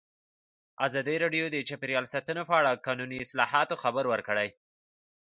[0.85, 4.49] ازادي راډیو د چاپیریال ساتنه په اړه د قانوني اصلاحاتو خبر ورکړی.